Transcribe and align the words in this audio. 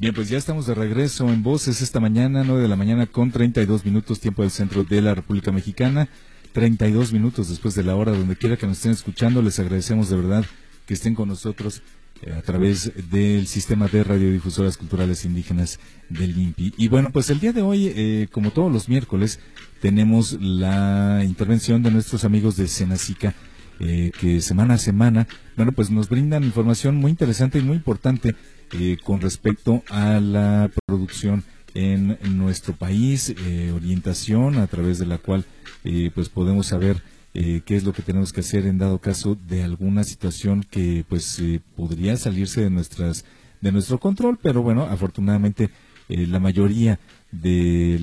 Bien, 0.00 0.14
pues 0.14 0.28
ya 0.28 0.38
estamos 0.38 0.64
de 0.64 0.76
regreso 0.76 1.28
en 1.28 1.42
Voces 1.42 1.82
esta 1.82 1.98
mañana, 1.98 2.44
9 2.44 2.62
de 2.62 2.68
la 2.68 2.76
mañana 2.76 3.06
con 3.06 3.32
32 3.32 3.84
minutos 3.84 4.20
tiempo 4.20 4.42
del 4.42 4.52
centro 4.52 4.84
de 4.84 5.02
la 5.02 5.12
República 5.12 5.50
Mexicana. 5.50 6.08
32 6.52 7.12
minutos 7.12 7.48
después 7.48 7.74
de 7.74 7.82
la 7.82 7.96
hora, 7.96 8.12
donde 8.12 8.36
quiera 8.36 8.56
que 8.56 8.68
nos 8.68 8.76
estén 8.76 8.92
escuchando, 8.92 9.42
les 9.42 9.58
agradecemos 9.58 10.08
de 10.08 10.14
verdad 10.14 10.44
que 10.86 10.94
estén 10.94 11.16
con 11.16 11.26
nosotros 11.26 11.82
eh, 12.22 12.32
a 12.32 12.42
través 12.42 12.92
del 13.10 13.48
sistema 13.48 13.88
de 13.88 14.04
radiodifusoras 14.04 14.76
culturales 14.76 15.24
indígenas 15.24 15.80
del 16.08 16.38
INPI. 16.38 16.74
Y 16.76 16.86
bueno, 16.86 17.10
pues 17.12 17.28
el 17.30 17.40
día 17.40 17.52
de 17.52 17.62
hoy, 17.62 17.92
eh, 17.92 18.28
como 18.30 18.52
todos 18.52 18.72
los 18.72 18.88
miércoles, 18.88 19.40
tenemos 19.80 20.34
la 20.40 21.24
intervención 21.24 21.82
de 21.82 21.90
nuestros 21.90 22.22
amigos 22.22 22.56
de 22.56 22.68
Senacica, 22.68 23.34
eh, 23.80 24.12
que 24.20 24.40
semana 24.40 24.74
a 24.74 24.78
semana, 24.78 25.26
bueno, 25.56 25.72
pues 25.72 25.90
nos 25.90 26.08
brindan 26.08 26.44
información 26.44 26.96
muy 26.96 27.10
interesante 27.10 27.58
y 27.58 27.62
muy 27.62 27.76
importante 27.76 28.34
eh, 28.72 28.98
con 29.02 29.20
respecto 29.22 29.82
a 29.88 30.20
la 30.20 30.70
producción 30.86 31.42
en 31.74 32.18
nuestro 32.36 32.74
país, 32.74 33.34
eh, 33.46 33.72
orientación 33.74 34.58
a 34.58 34.66
través 34.66 34.98
de 34.98 35.06
la 35.06 35.16
cual 35.16 35.46
eh, 35.84 36.10
pues 36.14 36.28
podemos 36.28 36.66
saber 36.66 37.02
qué 37.34 37.76
es 37.76 37.84
lo 37.84 37.92
que 37.92 38.02
tenemos 38.02 38.32
que 38.32 38.40
hacer 38.40 38.66
en 38.66 38.78
dado 38.78 38.98
caso 38.98 39.38
de 39.48 39.62
alguna 39.62 40.02
situación 40.02 40.64
que 40.68 41.04
pues 41.08 41.40
podría 41.76 42.16
salirse 42.16 42.62
de 42.62 42.70
nuestras 42.70 43.24
de 43.60 43.70
nuestro 43.70 44.00
control, 44.00 44.40
pero 44.42 44.62
bueno, 44.62 44.82
afortunadamente 44.82 45.70
la 46.08 46.40
mayoría 46.40 46.98
de, 47.30 47.96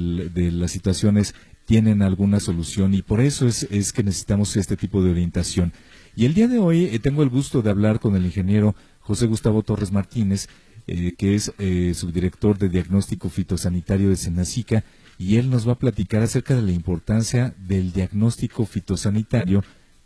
las 0.53 0.71
situaciones 0.71 1.35
tienen 1.65 2.01
alguna 2.01 2.39
solución 2.39 2.93
y 2.93 3.01
por 3.01 3.21
eso 3.21 3.47
es, 3.47 3.93
que 3.93 4.03
necesitamos 4.03 4.55
este 4.55 4.77
tipo 4.77 5.03
de 5.03 5.11
orientación. 5.11 5.73
Y 6.15 6.25
el 6.25 6.33
día 6.33 6.47
de 6.47 6.59
hoy 6.59 6.97
tengo 6.99 7.23
el 7.23 7.29
gusto 7.29 7.61
de 7.61 7.69
hablar 7.69 7.99
con 7.99 8.15
el 8.15 8.25
ingeniero 8.25 8.75
José 8.99 9.25
Gustavo 9.27 9.63
Torres 9.63 9.91
Martínez, 9.91 10.47
eh, 10.87 11.13
que 11.17 11.35
es 11.35 11.51
eh, 11.57 11.93
subdirector 11.95 12.57
de 12.57 12.69
diagnóstico 12.69 13.29
fitosanitario 13.29 14.09
de 14.09 14.15
Senacica, 14.15 14.83
y 15.17 15.37
él 15.37 15.49
nos 15.49 15.67
va 15.67 15.73
a 15.73 15.79
platicar 15.79 16.21
acerca 16.21 16.55
de 16.55 16.61
la 16.61 16.71
importancia 16.71 17.53
del 17.57 17.91
diagnóstico 17.91 18.65
fitosanitario 18.65 19.63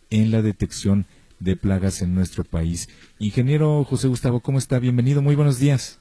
en 0.09 0.31
la 0.31 0.41
detección 0.41 1.05
de 1.39 1.55
plagas 1.55 2.01
en 2.01 2.13
nuestro 2.15 2.43
país. 2.43 2.89
Ingeniero 3.17 3.83
José 3.83 4.07
Gustavo, 4.07 4.39
¿cómo 4.39 4.57
está? 4.57 4.79
Bienvenido, 4.79 5.21
muy 5.21 5.35
buenos 5.35 5.59
días. 5.59 5.99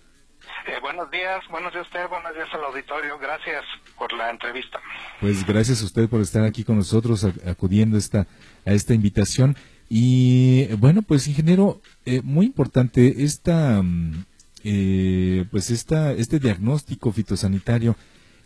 Eh, 0.67 0.79
buenos 0.83 1.11
días, 1.11 1.43
buenos 1.51 1.73
días 1.73 1.85
a 1.85 1.89
usted, 1.89 2.09
buenos 2.09 2.35
días 2.35 2.49
al 2.53 2.65
auditorio, 2.65 3.19
gracias 3.19 3.65
por 3.97 4.13
la 4.13 4.31
entrevista. 4.31 4.81
Pues 5.21 5.47
gracias 5.47 5.83
a 5.83 5.85
usted 5.85 6.09
por 6.09 6.21
estar 6.21 6.45
aquí 6.45 6.65
con 6.65 6.77
nosotros, 6.77 7.25
acudiendo 7.47 7.97
esta, 7.97 8.27
a 8.67 8.73
esta 8.73 8.95
invitación. 8.95 9.57
Y 9.89 10.67
bueno, 10.75 11.03
pues 11.03 11.27
ingeniero, 11.27 11.81
eh, 12.05 12.21
muy 12.23 12.47
importante 12.47 13.25
esta, 13.25 13.83
mm, 13.83 14.25
eh, 14.65 15.45
pues 15.51 15.71
esta, 15.71 16.13
este 16.13 16.39
diagnóstico 16.39 17.13
fitosanitario 17.13 17.97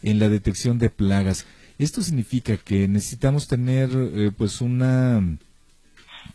en 0.03 0.19
la 0.19 0.29
detección 0.29 0.79
de 0.79 0.91
plagas. 0.91 1.47
Esto 1.79 2.03
significa 2.03 2.57
que 2.57 2.87
necesitamos 2.87 3.49
tener 3.49 3.91
eh, 3.93 4.31
pues 4.37 4.61
una, 4.61 5.21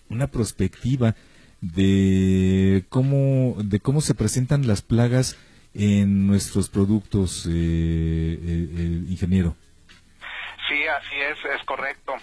una 0.10 0.28
perspectiva 0.28 1.16
de 1.62 2.86
cómo, 2.90 3.56
de 3.64 3.80
cómo 3.80 4.02
se 4.02 4.14
presentan 4.14 4.68
las 4.68 4.82
plagas 4.82 5.38
en 5.78 6.28
nuestros 6.28 6.70
productos, 6.70 7.46
ingeniero. 7.46 9.56
Sí, 10.68 10.88
así 10.88 11.16
es, 11.16 11.38
es 11.56 11.64
correcto. 11.66 12.16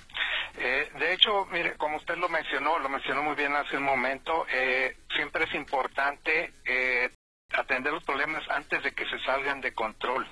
Eh, 0.56 0.88
de 0.98 1.14
hecho, 1.14 1.46
mire, 1.50 1.74
como 1.76 1.96
usted 1.96 2.16
lo 2.16 2.28
mencionó, 2.28 2.78
lo 2.78 2.88
mencionó 2.88 3.22
muy 3.22 3.34
bien 3.34 3.54
hace 3.56 3.76
un 3.76 3.84
momento, 3.84 4.46
eh, 4.52 4.96
siempre 5.14 5.44
es 5.44 5.54
importante 5.54 6.52
eh, 6.64 7.10
atender 7.52 7.92
los 7.92 8.04
problemas 8.04 8.48
antes 8.50 8.82
de 8.82 8.92
que 8.92 9.04
se 9.06 9.18
salgan 9.20 9.60
de 9.60 9.72
control. 9.72 10.26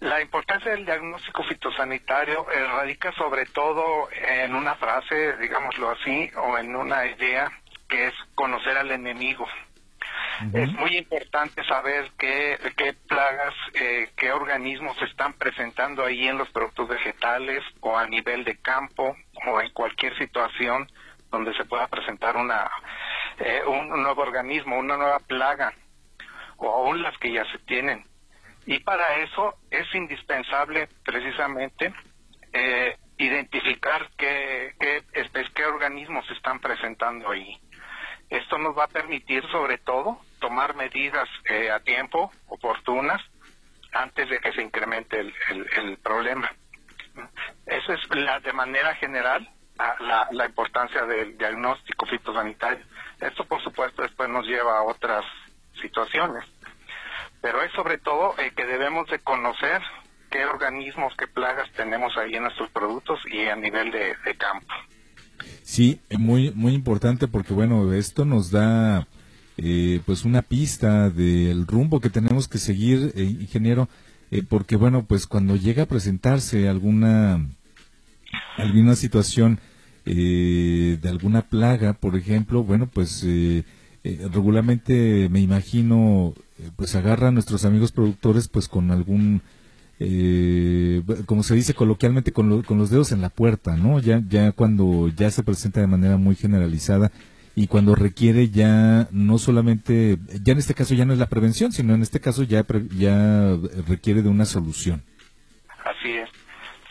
la 0.00 0.20
importancia 0.20 0.72
del 0.72 0.84
diagnóstico 0.84 1.44
fitosanitario 1.44 2.44
radica 2.44 3.12
sobre 3.12 3.46
todo 3.46 4.08
en 4.10 4.54
una 4.54 4.74
frase, 4.74 5.36
digámoslo 5.36 5.90
así, 5.90 6.30
o 6.36 6.58
en 6.58 6.74
una 6.74 7.06
idea 7.06 7.50
que 7.88 8.08
es 8.08 8.14
conocer 8.34 8.76
al 8.76 8.90
enemigo. 8.90 9.46
Es 10.52 10.72
muy 10.72 10.96
importante 10.96 11.64
saber 11.64 12.10
qué, 12.18 12.58
plagas, 13.06 13.54
eh, 13.74 14.10
qué 14.16 14.32
organismos 14.32 14.96
están 15.02 15.34
presentando 15.34 16.04
ahí 16.04 16.26
en 16.26 16.38
los 16.38 16.50
productos 16.50 16.88
vegetales 16.88 17.62
o 17.80 17.96
a 17.96 18.06
nivel 18.06 18.44
de 18.44 18.56
campo 18.60 19.16
o 19.46 19.60
en 19.60 19.70
cualquier 19.70 20.16
situación 20.18 20.90
donde 21.30 21.54
se 21.54 21.64
pueda 21.64 21.86
presentar 21.88 22.36
una, 22.36 22.70
eh, 23.38 23.62
un, 23.66 23.88
nuevo 23.88 24.22
organismo, 24.22 24.78
una 24.78 24.96
nueva 24.96 25.18
plaga 25.20 25.72
o 26.56 26.68
aún 26.68 27.02
las 27.02 27.16
que 27.18 27.32
ya 27.32 27.44
se 27.52 27.58
tienen. 27.60 28.04
Y 28.66 28.78
para 28.80 29.16
eso 29.16 29.54
es 29.70 29.86
indispensable 29.94 30.88
precisamente 31.04 31.92
eh, 32.52 32.96
identificar 33.18 34.08
qué, 34.16 34.74
qué, 34.80 35.02
qué 35.54 35.64
organismos 35.66 36.26
se 36.26 36.34
están 36.34 36.60
presentando 36.60 37.30
ahí. 37.30 37.58
Esto 38.30 38.58
nos 38.58 38.76
va 38.76 38.84
a 38.84 38.88
permitir, 38.88 39.44
sobre 39.50 39.78
todo, 39.78 40.18
tomar 40.40 40.74
medidas 40.74 41.28
eh, 41.48 41.70
a 41.70 41.80
tiempo, 41.80 42.32
oportunas, 42.48 43.22
antes 43.92 44.28
de 44.28 44.40
que 44.40 44.52
se 44.52 44.62
incremente 44.62 45.20
el, 45.20 45.98
problema. 46.02 46.50
Esa 47.66 47.94
es 47.94 48.00
la, 48.10 48.40
de 48.40 48.52
manera 48.52 48.94
general 48.96 49.48
la, 50.00 50.28
la 50.30 50.46
importancia 50.46 51.04
del 51.06 51.38
diagnóstico 51.38 52.06
fitosanitario. 52.06 52.84
Esto, 53.20 53.44
por 53.44 53.62
supuesto, 53.62 54.02
después 54.02 54.28
nos 54.28 54.46
lleva 54.46 54.78
a 54.78 54.82
otras 54.82 55.24
situaciones, 55.80 56.44
pero 57.40 57.62
es 57.62 57.72
sobre 57.72 57.98
todo 57.98 58.34
eh, 58.38 58.52
que 58.56 58.66
debemos 58.66 59.08
de 59.08 59.20
conocer 59.20 59.80
qué 60.30 60.44
organismos, 60.44 61.14
qué 61.16 61.28
plagas 61.28 61.70
tenemos 61.72 62.16
ahí 62.16 62.34
en 62.34 62.42
nuestros 62.42 62.70
productos 62.70 63.20
y 63.26 63.46
a 63.48 63.54
nivel 63.54 63.92
de 63.92 64.36
campo. 64.36 64.74
Sí, 65.64 66.00
muy 66.18 66.52
muy 66.54 66.74
importante 66.74 67.26
porque 67.26 67.54
bueno, 67.54 67.94
esto 67.94 68.26
nos 68.26 68.50
da 68.50 69.08
eh, 69.56 70.00
pues 70.04 70.24
una 70.26 70.42
pista 70.42 71.08
del 71.08 71.66
rumbo 71.66 72.00
que 72.00 72.10
tenemos 72.10 72.48
que 72.48 72.58
seguir, 72.58 73.12
eh, 73.16 73.24
ingeniero, 73.24 73.88
eh, 74.30 74.42
porque 74.46 74.76
bueno, 74.76 75.06
pues 75.06 75.26
cuando 75.26 75.56
llega 75.56 75.84
a 75.84 75.86
presentarse 75.86 76.68
alguna 76.68 77.46
alguna 78.58 78.94
situación 78.94 79.58
de 80.04 81.00
alguna 81.08 81.48
plaga, 81.48 81.94
por 81.94 82.14
ejemplo, 82.14 82.62
bueno, 82.62 82.86
pues 82.92 83.26
regularmente 84.04 85.30
me 85.30 85.40
imagino, 85.40 86.34
pues 86.76 86.94
agarra 86.94 87.28
a 87.28 87.30
nuestros 87.30 87.64
amigos 87.64 87.90
productores 87.90 88.48
pues 88.48 88.68
con 88.68 88.90
algún 88.90 89.40
eh, 90.00 91.02
como 91.26 91.42
se 91.42 91.54
dice 91.54 91.74
coloquialmente, 91.74 92.32
con, 92.32 92.62
con, 92.62 92.78
los 92.78 92.90
dedos 92.90 93.12
en 93.12 93.20
la 93.20 93.28
puerta, 93.28 93.76
¿no? 93.76 94.00
Ya, 94.00 94.20
ya 94.28 94.52
cuando 94.52 95.08
ya 95.08 95.30
se 95.30 95.42
presenta 95.42 95.80
de 95.80 95.86
manera 95.86 96.16
muy 96.16 96.34
generalizada 96.34 97.12
y 97.54 97.68
cuando 97.68 97.94
requiere 97.94 98.50
ya 98.50 99.06
no 99.12 99.38
solamente, 99.38 100.18
ya 100.42 100.52
en 100.52 100.58
este 100.58 100.74
caso 100.74 100.94
ya 100.94 101.04
no 101.04 101.12
es 101.12 101.18
la 101.18 101.28
prevención, 101.28 101.72
sino 101.72 101.94
en 101.94 102.02
este 102.02 102.20
caso 102.20 102.42
ya, 102.42 102.64
ya 102.96 103.56
requiere 103.86 104.22
de 104.22 104.28
una 104.28 104.44
solución. 104.44 105.04
Así 105.84 106.12
es, 106.16 106.28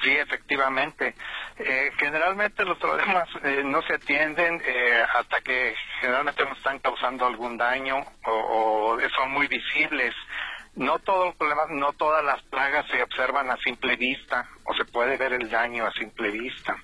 sí, 0.04 0.12
efectivamente. 0.12 1.16
Eh, 1.58 1.92
generalmente 1.98 2.66
los 2.66 2.78
problemas 2.80 3.28
eh, 3.44 3.62
no 3.64 3.82
se 3.84 3.94
atienden 3.94 4.60
eh, 4.66 5.04
hasta 5.20 5.40
que 5.42 5.76
generalmente 6.02 6.44
nos 6.46 6.58
están 6.58 6.80
causando 6.80 7.28
algún 7.28 7.58
daño 7.58 7.98
o, 8.26 8.32
o 8.32 8.98
son 9.16 9.32
muy 9.32 9.48
visibles 9.48 10.16
no 10.76 11.00
todos 11.00 11.28
los 11.28 11.36
problemas, 11.36 11.70
no 11.70 11.94
todas 11.94 12.24
las 12.24 12.42
plagas 12.44 12.86
se 12.90 13.02
observan 13.04 13.50
a 13.50 13.58
simple 13.58 13.96
vista 13.96 14.50
o 14.64 14.74
se 14.74 14.86
puede 14.86 15.18
ver 15.18 15.34
el 15.34 15.50
daño 15.50 15.86
a 15.86 15.92
simple 15.94 16.32
vista. 16.32 16.78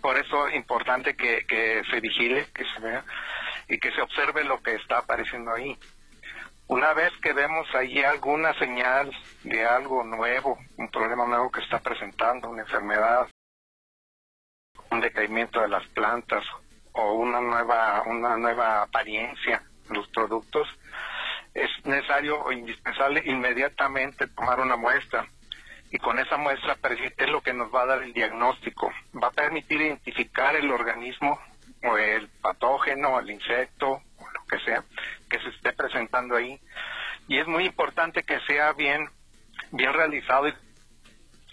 Por 0.00 0.16
eso 0.16 0.48
es 0.48 0.54
importante 0.54 1.14
que, 1.14 1.82
se 1.90 2.00
vigile, 2.00 2.46
que 2.54 2.64
se 2.64 2.80
vea 2.80 3.04
y 3.68 3.78
que 3.78 3.92
se 3.92 4.00
observe 4.00 4.44
lo 4.44 4.62
que 4.62 4.74
está 4.74 4.98
apareciendo 4.98 5.52
ahí. 5.52 5.78
Una 6.68 6.94
vez 6.94 7.12
que 7.20 7.34
vemos 7.34 7.66
ahí 7.74 8.02
alguna 8.02 8.54
señal 8.54 9.12
de 9.44 9.66
algo 9.66 10.02
nuevo, 10.04 10.58
un 10.78 10.88
problema 10.90 11.26
nuevo 11.26 11.50
que 11.50 11.60
está 11.60 11.80
presentando, 11.80 12.48
una 12.48 12.62
enfermedad, 12.62 13.28
un 14.90 15.00
decaimiento 15.00 15.60
de 15.60 15.68
las 15.68 15.86
plantas 15.88 16.44
o 16.92 17.12
una 17.14 17.40
nueva, 17.40 18.02
una 18.06 18.36
nueva 18.38 18.82
apariencia 18.82 19.62
los 19.90 20.08
productos, 20.08 20.68
es 21.54 21.70
necesario 21.84 22.40
o 22.40 22.52
indispensable 22.52 23.22
inmediatamente 23.26 24.26
tomar 24.28 24.60
una 24.60 24.76
muestra 24.76 25.26
y 25.92 25.98
con 25.98 26.18
esa 26.18 26.38
muestra 26.38 26.78
es 27.18 27.28
lo 27.28 27.42
que 27.42 27.52
nos 27.52 27.72
va 27.72 27.82
a 27.82 27.86
dar 27.86 28.02
el 28.02 28.14
diagnóstico. 28.14 28.90
Va 29.22 29.28
a 29.28 29.32
permitir 29.32 29.78
identificar 29.82 30.56
el 30.56 30.70
organismo 30.70 31.38
o 31.84 31.98
el 31.98 32.28
patógeno, 32.40 33.20
el 33.20 33.30
insecto 33.30 33.90
o 33.90 34.30
lo 34.32 34.44
que 34.48 34.58
sea 34.60 34.82
que 35.28 35.38
se 35.40 35.50
esté 35.50 35.74
presentando 35.74 36.34
ahí. 36.34 36.58
Y 37.28 37.38
es 37.38 37.46
muy 37.46 37.66
importante 37.66 38.22
que 38.22 38.40
sea 38.46 38.72
bien, 38.72 39.06
bien 39.70 39.92
realizado 39.92 40.48
y 40.48 40.54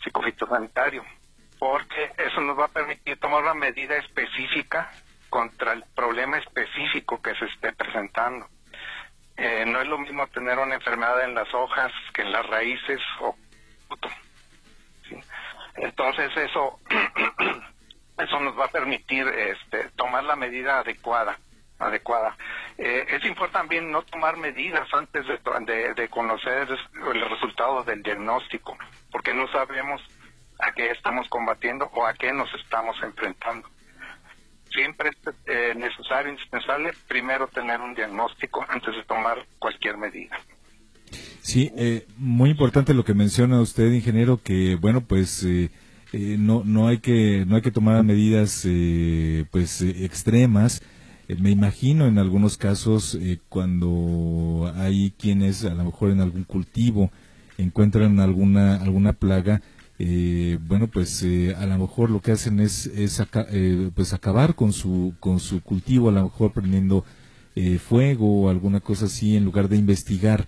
psicofitosanitario, 0.06 1.04
porque 1.60 2.12
eso 2.18 2.40
nos 2.40 2.57
va 2.57 2.66
a 2.66 2.69
permitir 2.69 3.19
tomar 3.19 3.44
una 3.44 3.54
medida 3.54 3.98
específica 3.98 4.90
contra 5.30 5.74
el 5.74 5.84
problema 5.94 6.38
específico 6.38 7.22
que 7.22 7.36
se 7.36 7.45
esté 7.45 7.74
presentando. 7.74 8.48
Eh, 9.42 9.64
no 9.66 9.80
es 9.80 9.88
lo 9.88 9.98
mismo 9.98 10.28
tener 10.28 10.60
una 10.60 10.76
enfermedad 10.76 11.24
en 11.24 11.34
las 11.34 11.48
hojas 11.54 11.94
que 12.14 12.24
en 12.24 12.32
las 12.34 12.46
raíces 12.48 13.00
o 13.22 13.36
entonces 15.76 16.30
eso 16.36 16.78
eso 18.18 18.40
nos 18.42 18.60
va 18.60 18.66
a 18.66 18.72
permitir 18.72 19.26
este, 19.28 19.90
tomar 19.96 20.26
la 20.26 20.36
medida 20.36 20.80
adecuada 20.80 21.40
adecuada. 21.80 22.36
Eh, 22.78 23.06
es 23.08 23.24
importante 23.24 23.60
también 23.60 23.90
no 23.90 24.02
tomar 24.02 24.36
medidas 24.36 24.88
antes 24.94 25.26
de, 25.26 26.10
conocer 26.10 26.68
el 27.14 27.30
resultado 27.30 27.84
del 27.84 28.04
diagnóstico 28.04 28.78
porque 29.10 29.34
no 29.34 29.48
sabemos 29.48 30.02
a 30.60 30.74
qué 30.74 30.92
estamos 30.92 31.30
combatiendo 31.30 31.90
o 31.94 32.06
a 32.06 32.14
qué 32.14 32.34
nos 32.34 32.54
estamos 32.56 33.02
enfrentando 33.02 33.70
siempre 34.71 35.10
es 35.10 35.33
eh, 35.45 35.74
necesario 35.75 36.31
indispensable 36.31 36.94
primero 37.07 37.48
tener 37.48 37.80
un 37.81 37.94
diagnóstico 37.94 38.66
antes 38.68 38.95
de 38.95 39.04
tomar 39.04 39.45
cualquier 39.60 39.98
medida 39.98 40.38
Sí, 41.42 41.71
eh, 41.75 42.06
muy 42.18 42.51
importante 42.51 42.94
lo 42.94 43.04
que 43.04 43.13
menciona 43.13 43.62
usted, 43.62 43.92
ingeniero, 43.92 44.42
que 44.42 44.75
bueno, 44.75 45.01
pues 45.01 45.44
eh, 45.44 45.71
eh, 46.13 46.36
no 46.38 46.63
no 46.66 46.88
hay 46.88 47.00
que 47.00 47.45
no 47.48 47.56
hay 47.56 47.62
que 47.62 47.71
tomar 47.71 48.04
medidas 48.04 48.68
pues 49.51 49.81
extremas. 49.81 50.81
me 51.39 51.50
imagino 51.51 52.07
en 52.07 52.18
algunos 52.19 52.57
casos 52.57 53.18
cuando 53.50 54.71
hay 54.75 55.12
quienes 55.18 55.66
a 55.66 55.74
lo 55.74 55.86
mejor 55.86 56.12
en 56.12 56.21
algún 56.21 56.44
cultivo 56.44 57.12
encuentran 57.57 58.19
alguna 58.19 58.75
alguna 58.75 59.13
plaga, 59.13 59.62
bueno 60.00 60.88
pues 60.88 61.24
a 61.57 61.66
lo 61.66 61.78
mejor 61.78 62.10
lo 62.10 62.22
que 62.22 62.31
hacen 62.31 62.60
es, 62.62 62.86
es 62.88 63.22
pues 63.94 64.13
acabar 64.13 64.56
con 64.56 64.72
su 64.72 65.13
con 65.19 65.40
su 65.40 65.62
cultivo, 65.62 66.10
a 66.10 66.13
lo 66.13 66.24
mejor 66.24 66.54
prendiendo 66.54 67.04
fuego 67.86 68.44
o 68.44 68.50
alguna 68.50 68.80
cosa 68.80 69.06
así 69.06 69.36
en 69.36 69.44
lugar 69.44 69.68
de 69.68 69.78
investigar 69.78 70.48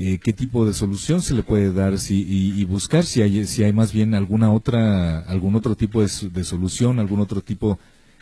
eh, 0.00 0.20
qué 0.22 0.32
tipo 0.32 0.64
de 0.64 0.74
solución 0.74 1.22
se 1.22 1.34
le 1.34 1.42
puede 1.42 1.72
dar 1.72 1.98
si, 1.98 2.24
y, 2.24 2.64
buscar 2.66 3.04
si 3.04 3.20
hay, 3.20 3.46
si 3.46 3.64
hay 3.64 3.72
más 3.72 3.92
bien 3.92 4.14
alguna 4.14 4.52
otra, 4.52 5.18
algún 5.20 5.56
otro 5.56 5.74
tipo 5.74 6.00
de, 6.00 6.44
solución, 6.44 7.00
algún 7.00 7.18
otro 7.18 7.40
tipo 7.40 7.80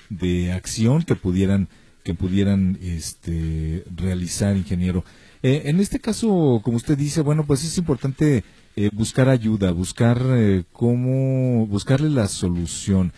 de 0.08 0.52
acción 0.52 1.02
que 1.02 1.16
pudieran, 1.16 1.68
que 2.02 2.14
pudieran 2.14 2.78
este, 2.80 3.84
realizar, 3.94 4.56
ingeniero. 4.56 5.04
Eh, 5.42 5.64
en 5.66 5.78
este 5.80 6.00
caso, 6.00 6.62
como 6.64 6.78
usted 6.78 6.96
dice, 6.96 7.20
bueno, 7.20 7.44
pues 7.44 7.62
es 7.62 7.76
importante 7.76 8.42
eh, 8.76 8.90
buscar 8.92 9.28
ayuda, 9.28 9.72
buscar 9.72 10.18
cómo, 10.72 11.66
buscarle 11.66 12.10
la 12.10 12.28
solución. 12.28 13.12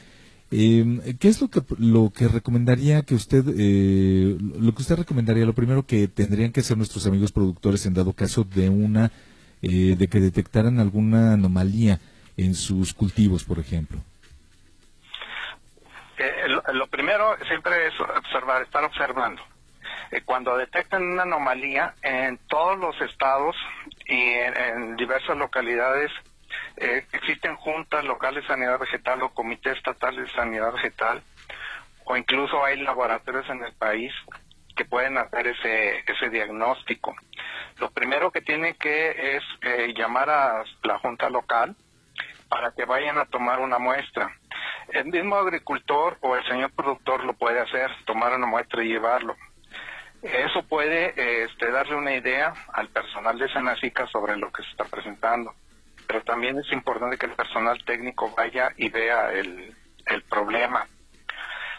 Eh, 0.50 1.16
¿Qué 1.20 1.28
es 1.28 1.42
lo 1.42 1.48
que 1.48 1.60
lo 1.78 2.10
que 2.10 2.26
recomendaría 2.26 3.02
que 3.02 3.14
usted 3.14 3.44
eh, 3.58 4.34
lo 4.40 4.72
que 4.72 4.80
usted 4.80 4.96
recomendaría 4.96 5.44
lo 5.44 5.52
primero 5.52 5.84
que 5.84 6.08
tendrían 6.08 6.52
que 6.52 6.60
hacer 6.60 6.78
nuestros 6.78 7.06
amigos 7.06 7.32
productores 7.32 7.84
en 7.84 7.92
dado 7.92 8.14
caso 8.14 8.44
de 8.44 8.70
una 8.70 9.10
eh, 9.60 9.94
de 9.98 10.08
que 10.08 10.20
detectaran 10.20 10.80
alguna 10.80 11.34
anomalía 11.34 12.00
en 12.38 12.54
sus 12.54 12.94
cultivos, 12.94 13.44
por 13.44 13.58
ejemplo? 13.58 13.98
Eh, 16.16 16.48
lo, 16.72 16.86
primero 16.86 17.36
siempre 17.46 17.88
es 17.88 18.00
observar, 18.00 18.62
estar 18.62 18.84
observando. 18.84 19.42
cuando 20.24 20.56
detectan 20.56 21.02
una 21.02 21.24
anomalía 21.24 21.94
en 22.00 22.38
todos 22.48 22.78
los 22.78 22.98
estados 23.02 23.54
y 24.08 24.32
en 24.32 24.96
diversas 24.96 25.36
localidades 25.36 26.10
eh, 26.78 27.06
existen 27.12 27.56
juntas 27.56 28.04
locales 28.04 28.42
de 28.42 28.48
sanidad 28.48 28.78
vegetal 28.78 29.22
o 29.22 29.34
comités 29.34 29.76
estatales 29.76 30.26
de 30.26 30.32
sanidad 30.32 30.72
vegetal 30.72 31.22
o 32.04 32.16
incluso 32.16 32.64
hay 32.64 32.80
laboratorios 32.80 33.48
en 33.50 33.62
el 33.62 33.72
país 33.74 34.12
que 34.74 34.86
pueden 34.86 35.18
hacer 35.18 35.46
ese, 35.48 36.04
ese 36.06 36.30
diagnóstico. 36.30 37.14
Lo 37.78 37.90
primero 37.90 38.30
que 38.30 38.40
tiene 38.40 38.74
que 38.74 39.36
es 39.36 39.42
eh, 39.60 39.92
llamar 39.94 40.30
a 40.30 40.64
la 40.84 40.98
junta 41.00 41.28
local 41.28 41.76
para 42.48 42.72
que 42.72 42.86
vayan 42.86 43.18
a 43.18 43.26
tomar 43.26 43.60
una 43.60 43.78
muestra. 43.78 44.34
El 44.88 45.06
mismo 45.06 45.36
agricultor 45.36 46.16
o 46.22 46.34
el 46.34 46.46
señor 46.46 46.70
productor 46.72 47.24
lo 47.24 47.34
puede 47.34 47.60
hacer, 47.60 47.90
tomar 48.06 48.34
una 48.34 48.46
muestra 48.46 48.82
y 48.82 48.88
llevarlo. 48.88 49.36
Eso 50.22 50.62
puede 50.68 51.44
este, 51.44 51.70
darle 51.70 51.96
una 51.96 52.14
idea 52.14 52.52
al 52.72 52.88
personal 52.88 53.38
de 53.38 53.48
Senacica 53.52 54.06
sobre 54.08 54.36
lo 54.36 54.50
que 54.50 54.62
se 54.62 54.70
está 54.70 54.84
presentando 54.84 55.54
pero 56.08 56.22
también 56.22 56.58
es 56.58 56.72
importante 56.72 57.18
que 57.18 57.26
el 57.26 57.32
personal 57.32 57.78
técnico 57.84 58.32
vaya 58.34 58.70
y 58.78 58.88
vea 58.88 59.30
el, 59.30 59.74
el 60.06 60.22
problema. 60.22 60.88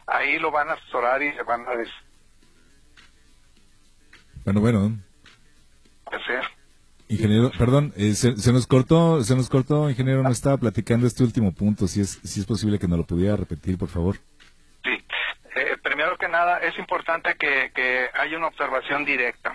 Ahí 0.05 0.37
lo 0.37 0.51
van 0.51 0.69
a 0.69 0.73
asesorar 0.73 1.21
y 1.23 1.33
le 1.33 1.43
van 1.43 1.67
a 1.67 1.71
decir. 1.71 1.93
Bueno, 4.45 4.61
bueno. 4.61 4.97
Ingeniero, 7.07 7.51
perdón, 7.57 7.91
eh, 7.97 8.13
se, 8.13 8.53
nos 8.53 8.67
cortó, 8.67 9.23
se 9.23 9.35
nos 9.35 9.49
cortó, 9.49 9.89
ingeniero, 9.89 10.21
no 10.21 10.29
estaba 10.29 10.57
platicando 10.57 11.07
este 11.07 11.23
último 11.23 11.51
punto, 11.51 11.87
si 11.87 12.01
es, 12.01 12.19
si 12.23 12.39
es 12.39 12.45
posible 12.45 12.77
que 12.77 12.87
nos 12.87 12.99
lo 12.99 13.05
pudiera 13.05 13.35
repetir, 13.35 13.79
por 13.79 13.89
favor. 13.89 14.17
Nada, 16.29 16.59
es 16.59 16.77
importante 16.77 17.35
que, 17.35 17.71
que 17.73 18.09
haya 18.13 18.37
una 18.37 18.47
observación 18.47 19.03
directa, 19.05 19.53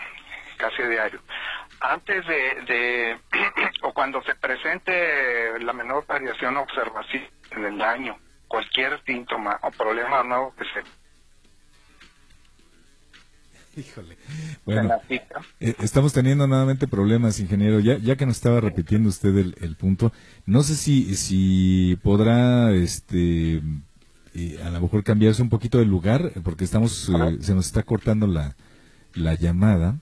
casi 0.59 0.83
diario 0.83 1.21
antes 1.81 2.27
de, 2.27 3.17
o 3.83 3.93
cuando 3.93 4.23
se 4.23 4.35
presente 4.35 5.59
la 5.61 5.73
menor 5.73 6.07
variación 6.07 6.57
observación 6.57 7.25
en 7.51 7.65
el 7.65 7.79
daño, 7.79 8.17
cualquier 8.49 9.03
síntoma 9.05 9.59
o 9.63 9.71
problema 9.71 10.23
nuevo 10.23 10.55
que 10.57 10.65
se 10.65 10.83
Híjole. 13.77 14.17
Bueno, 14.65 15.01
eh, 15.11 15.75
estamos 15.81 16.13
teniendo 16.13 16.47
nuevamente 16.47 16.87
problemas, 16.87 17.41
ingeniero. 17.41 17.81
Ya, 17.81 17.99
ya 17.99 18.15
que 18.15 18.25
nos 18.25 18.37
estaba 18.37 18.61
repitiendo 18.61 19.09
usted 19.09 19.37
el, 19.37 19.77
punto, 19.77 20.13
no 20.47 20.63
sé 20.63 20.77
si, 20.77 21.17
si 21.17 21.99
podrá, 22.05 22.71
este, 22.71 23.63
eh, 24.35 24.61
a 24.65 24.71
lo 24.71 24.81
mejor 24.81 25.05
cambiarse 25.05 25.43
un 25.43 25.49
poquito 25.49 25.79
de 25.79 25.87
lugar, 25.87 26.33
porque 26.43 26.65
estamos, 26.65 27.09
eh, 27.09 27.39
se 27.41 27.55
nos 27.55 27.67
está 27.67 27.83
cortando 27.83 28.27
la, 28.27 28.55
la 29.15 29.35
llamada. 29.35 29.97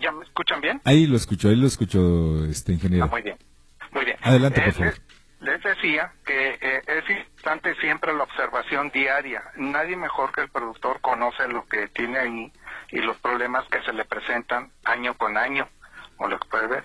¿Ya 0.00 0.12
me 0.12 0.24
escuchan 0.24 0.60
bien? 0.60 0.80
Ahí 0.84 1.06
lo 1.06 1.16
escucho, 1.16 1.48
ahí 1.48 1.56
lo 1.56 1.66
escucho, 1.66 2.44
este 2.46 2.72
ingeniero. 2.72 3.06
Ah, 3.06 3.08
muy 3.08 3.22
bien, 3.22 3.36
muy 3.90 4.04
bien. 4.04 4.16
Adelante, 4.22 4.60
por 4.62 4.72
favor. 4.72 4.94
Les, 5.40 5.62
decía 5.62 6.12
que 6.24 6.58
eh, 6.60 6.82
es 6.86 7.10
importante 7.10 7.74
siempre 7.76 8.14
la 8.14 8.24
observación 8.24 8.90
diaria. 8.90 9.42
Nadie 9.56 9.96
mejor 9.96 10.32
que 10.32 10.42
el 10.42 10.48
productor 10.48 11.00
conoce 11.00 11.48
lo 11.48 11.66
que 11.66 11.88
tiene 11.88 12.18
ahí 12.18 12.52
y 12.90 12.98
los 13.00 13.18
problemas 13.18 13.66
que 13.68 13.82
se 13.82 13.92
le 13.92 14.04
presentan 14.04 14.70
año 14.84 15.14
con 15.14 15.36
año, 15.36 15.68
o 16.18 16.28
lo 16.28 16.38
que 16.38 16.48
puede 16.48 16.66
ver. 16.66 16.84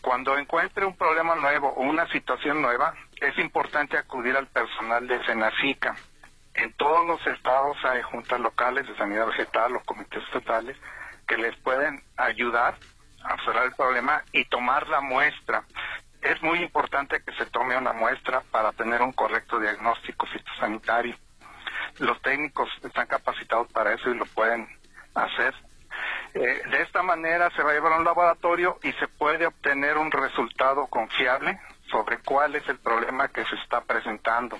Cuando 0.00 0.36
encuentre 0.36 0.84
un 0.84 0.96
problema 0.96 1.36
nuevo 1.36 1.68
o 1.68 1.82
una 1.82 2.08
situación 2.08 2.60
nueva, 2.62 2.94
es 3.22 3.38
importante 3.38 3.96
acudir 3.96 4.36
al 4.36 4.48
personal 4.48 5.06
de 5.06 5.24
Senacica. 5.24 5.94
En 6.54 6.72
todos 6.74 7.06
los 7.06 7.24
estados 7.26 7.76
hay 7.84 8.02
juntas 8.02 8.40
locales 8.40 8.86
de 8.86 8.96
sanidad 8.96 9.26
vegetal 9.26 9.76
o 9.76 9.80
comités 9.84 10.22
estatales 10.24 10.76
que 11.26 11.36
les 11.36 11.56
pueden 11.60 12.02
ayudar 12.16 12.74
a 13.22 13.34
observar 13.34 13.66
el 13.66 13.74
problema 13.74 14.22
y 14.32 14.44
tomar 14.46 14.88
la 14.88 15.00
muestra. 15.00 15.62
Es 16.20 16.42
muy 16.42 16.58
importante 16.62 17.22
que 17.24 17.32
se 17.34 17.46
tome 17.46 17.76
una 17.76 17.92
muestra 17.92 18.42
para 18.50 18.72
tener 18.72 19.00
un 19.00 19.12
correcto 19.12 19.60
diagnóstico 19.60 20.26
fitosanitario. 20.26 21.14
Los 22.00 22.20
técnicos 22.22 22.68
están 22.82 23.06
capacitados 23.06 23.70
para 23.72 23.94
eso 23.94 24.10
y 24.10 24.18
lo 24.18 24.26
pueden 24.26 24.68
hacer. 25.14 25.54
Eh, 26.34 26.62
de 26.70 26.82
esta 26.82 27.02
manera 27.02 27.50
se 27.50 27.62
va 27.62 27.70
a 27.70 27.74
llevar 27.74 27.92
a 27.92 27.98
un 27.98 28.04
laboratorio 28.04 28.78
y 28.82 28.92
se 28.94 29.06
puede 29.06 29.46
obtener 29.46 29.96
un 29.96 30.10
resultado 30.10 30.86
confiable 30.88 31.60
sobre 31.92 32.18
cuál 32.18 32.56
es 32.56 32.68
el 32.68 32.78
problema 32.78 33.28
que 33.28 33.44
se 33.44 33.54
está 33.62 33.82
presentando. 33.84 34.56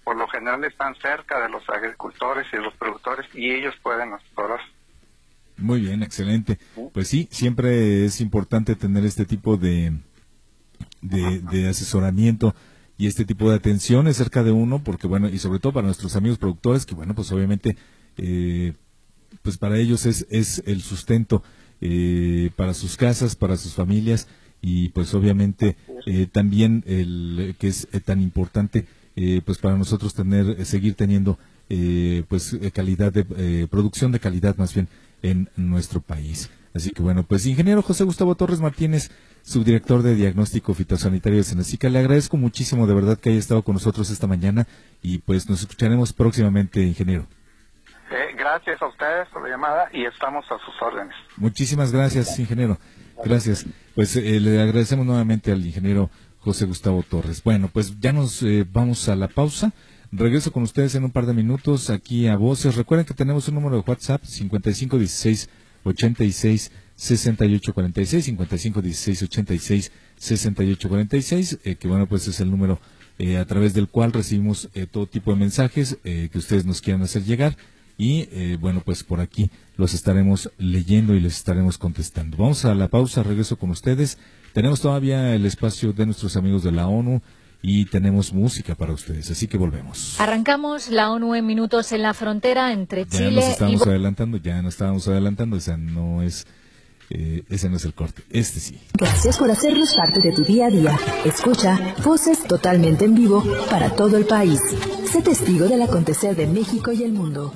Por 0.04 0.16
lo 0.16 0.26
general 0.28 0.64
están 0.64 0.94
cerca 0.96 1.40
de 1.40 1.48
los 1.48 1.62
agricultores 1.68 2.46
y 2.52 2.56
los 2.56 2.74
productores 2.74 3.26
y 3.34 3.50
ellos 3.50 3.74
pueden 3.82 4.12
asesorar. 4.12 4.60
Muy 5.56 5.80
bien, 5.80 6.02
excelente. 6.02 6.58
Pues 6.92 7.08
sí, 7.08 7.28
siempre 7.30 8.04
es 8.04 8.20
importante 8.20 8.74
tener 8.74 9.04
este 9.04 9.24
tipo 9.24 9.56
de, 9.56 9.92
de, 11.00 11.40
de 11.40 11.68
asesoramiento 11.68 12.54
y 12.98 13.06
este 13.06 13.24
tipo 13.24 13.48
de 13.48 13.56
atenciones 13.56 14.16
cerca 14.16 14.42
de 14.42 14.50
uno, 14.50 14.82
porque 14.82 15.06
bueno, 15.06 15.28
y 15.28 15.38
sobre 15.38 15.60
todo 15.60 15.72
para 15.72 15.86
nuestros 15.86 16.16
amigos 16.16 16.38
productores, 16.38 16.84
que 16.84 16.94
bueno, 16.94 17.14
pues 17.14 17.30
obviamente 17.32 17.76
eh, 18.16 18.74
pues 19.42 19.56
para 19.56 19.76
ellos 19.78 20.04
es, 20.06 20.26
es 20.30 20.62
el 20.66 20.82
sustento 20.82 21.42
eh, 21.80 22.50
para 22.56 22.74
sus 22.74 22.96
casas, 22.96 23.36
para 23.36 23.56
sus 23.56 23.74
familias 23.74 24.28
y 24.62 24.88
pues 24.90 25.12
obviamente 25.12 25.76
eh, 26.06 26.26
también 26.30 26.82
el 26.86 27.54
que 27.58 27.68
es 27.68 27.86
tan 28.04 28.22
importante 28.22 28.86
pues 29.44 29.58
para 29.58 29.76
nosotros 29.76 30.14
tener 30.14 30.64
seguir 30.64 30.94
teniendo 30.94 31.38
pues 32.28 32.56
calidad 32.72 33.12
de 33.12 33.68
producción 33.68 34.10
de 34.10 34.20
calidad 34.20 34.56
más 34.56 34.72
bien 34.72 34.88
en 35.22 35.50
nuestro 35.56 36.00
país. 36.00 36.50
Así 36.74 36.90
que 36.90 37.02
bueno, 37.02 37.22
pues 37.22 37.44
ingeniero 37.46 37.82
José 37.82 38.04
Gustavo 38.04 38.34
Torres 38.34 38.60
Martínez, 38.60 39.10
subdirector 39.42 40.02
de 40.02 40.14
diagnóstico 40.14 40.72
fitosanitario 40.72 41.38
de 41.38 41.44
Senacica, 41.44 41.90
le 41.90 41.98
agradezco 41.98 42.38
muchísimo 42.38 42.86
de 42.86 42.94
verdad 42.94 43.18
que 43.18 43.30
haya 43.30 43.38
estado 43.38 43.62
con 43.62 43.74
nosotros 43.74 44.10
esta 44.10 44.26
mañana 44.26 44.66
y 45.02 45.18
pues 45.18 45.50
nos 45.50 45.60
escucharemos 45.60 46.12
próximamente, 46.14 46.80
ingeniero. 46.80 47.26
Eh, 48.10 48.34
gracias 48.38 48.80
a 48.80 48.86
ustedes 48.86 49.28
por 49.28 49.42
la 49.42 49.50
llamada 49.50 49.88
y 49.92 50.04
estamos 50.04 50.44
a 50.50 50.58
sus 50.64 50.74
órdenes. 50.80 51.14
Muchísimas 51.36 51.92
gracias, 51.92 52.38
ingeniero. 52.38 52.78
Gracias. 53.24 53.66
Pues 53.94 54.16
eh, 54.16 54.40
le 54.40 54.60
agradecemos 54.60 55.06
nuevamente 55.06 55.52
al 55.52 55.64
ingeniero 55.64 56.10
José 56.40 56.66
Gustavo 56.66 57.04
Torres. 57.08 57.42
Bueno, 57.42 57.70
pues 57.72 58.00
ya 58.00 58.12
nos 58.12 58.42
eh, 58.42 58.66
vamos 58.70 59.08
a 59.08 59.16
la 59.16 59.28
pausa. 59.28 59.72
Regreso 60.10 60.52
con 60.52 60.64
ustedes 60.64 60.94
en 60.94 61.04
un 61.04 61.10
par 61.10 61.26
de 61.26 61.32
minutos 61.32 61.88
aquí 61.88 62.26
a 62.26 62.36
Voces. 62.36 62.74
Recuerden 62.74 63.06
que 63.06 63.14
tenemos 63.14 63.48
un 63.48 63.54
número 63.54 63.76
de 63.76 63.84
WhatsApp 63.86 64.24
5516 64.24 65.48
86 65.84 66.72
68 66.96 67.74
46 67.74 68.24
55 68.24 68.82
16 68.82 69.22
86 69.22 69.92
68 70.16 70.88
46 70.88 71.58
que 71.78 71.88
bueno 71.88 72.06
pues 72.06 72.28
es 72.28 72.38
el 72.40 72.50
número 72.50 72.78
a 73.40 73.44
través 73.46 73.74
del 73.74 73.88
cual 73.88 74.12
recibimos 74.12 74.68
todo 74.90 75.06
tipo 75.06 75.32
de 75.32 75.40
mensajes 75.40 75.96
que 76.04 76.30
ustedes 76.34 76.64
nos 76.66 76.80
quieran 76.80 77.02
hacer 77.02 77.24
llegar 77.24 77.56
y 78.02 78.28
eh, 78.32 78.58
bueno, 78.60 78.82
pues 78.84 79.04
por 79.04 79.20
aquí 79.20 79.48
los 79.76 79.94
estaremos 79.94 80.50
leyendo 80.58 81.14
y 81.14 81.20
les 81.20 81.36
estaremos 81.36 81.78
contestando. 81.78 82.36
Vamos 82.36 82.64
a 82.64 82.74
la 82.74 82.88
pausa, 82.88 83.22
regreso 83.22 83.56
con 83.56 83.70
ustedes. 83.70 84.18
Tenemos 84.52 84.80
todavía 84.80 85.36
el 85.36 85.46
espacio 85.46 85.92
de 85.92 86.06
nuestros 86.06 86.36
amigos 86.36 86.64
de 86.64 86.72
la 86.72 86.88
ONU 86.88 87.22
y 87.62 87.84
tenemos 87.84 88.32
música 88.32 88.74
para 88.74 88.92
ustedes, 88.92 89.30
así 89.30 89.46
que 89.46 89.56
volvemos. 89.56 90.20
Arrancamos 90.20 90.88
la 90.88 91.12
ONU 91.12 91.36
en 91.36 91.46
minutos 91.46 91.92
en 91.92 92.02
la 92.02 92.12
frontera 92.12 92.72
entre 92.72 93.06
Chile 93.06 93.26
ya 93.26 93.30
nos 93.30 93.44
estamos 93.44 93.86
adelantando, 93.86 94.36
ya 94.38 94.60
nos 94.62 94.74
estábamos 94.74 95.06
adelantando, 95.06 95.58
o 95.58 95.60
sea, 95.60 95.76
no 95.76 96.22
es 96.22 96.44
eh, 97.08 97.44
ese 97.50 97.68
no 97.68 97.76
es 97.76 97.84
el 97.84 97.94
corte, 97.94 98.24
este 98.30 98.58
sí. 98.58 98.80
Gracias 98.94 99.38
por 99.38 99.48
hacernos 99.48 99.94
parte 99.94 100.20
de 100.20 100.32
tu 100.32 100.42
día 100.42 100.66
a 100.66 100.70
día. 100.70 100.98
Escucha 101.24 101.94
voces 102.04 102.42
totalmente 102.48 103.04
en 103.04 103.14
vivo 103.14 103.44
para 103.70 103.90
todo 103.90 104.16
el 104.16 104.24
país. 104.24 104.60
Sé 105.08 105.22
testigo 105.22 105.68
del 105.68 105.82
acontecer 105.82 106.34
de 106.34 106.48
México 106.48 106.90
y 106.90 107.04
el 107.04 107.12
mundo. 107.12 107.54